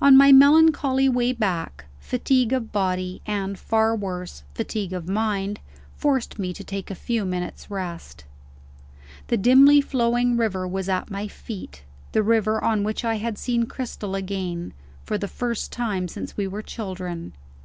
On 0.00 0.16
my 0.16 0.30
melancholy 0.30 1.08
way 1.08 1.32
back, 1.32 1.86
fatigue 1.98 2.52
of 2.52 2.70
body 2.70 3.20
and, 3.26 3.58
far 3.58 3.96
worse, 3.96 4.44
fatigue 4.54 4.92
of 4.92 5.08
mind 5.08 5.58
forced 5.96 6.38
me 6.38 6.52
to 6.52 6.62
take 6.62 6.88
a 6.88 6.94
few 6.94 7.24
minutes' 7.24 7.68
rest. 7.68 8.22
The 9.26 9.36
dimly 9.36 9.80
flowing 9.80 10.36
river 10.36 10.68
was 10.68 10.88
at 10.88 11.10
my 11.10 11.26
feet; 11.26 11.82
the 12.12 12.22
river 12.22 12.62
on 12.62 12.84
which 12.84 13.04
I 13.04 13.16
had 13.16 13.38
seen 13.38 13.64
Cristel 13.66 14.14
again, 14.14 14.72
for 15.02 15.18
the 15.18 15.26
first 15.26 15.72
time 15.72 16.06
since 16.06 16.36
we 16.36 16.46
were 16.46 16.62
children. 16.62 17.32